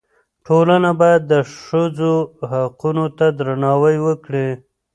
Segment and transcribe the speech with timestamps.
[0.45, 2.13] ټولنه باید د ښځو
[2.51, 4.49] حقونو ته درناوی وکړي.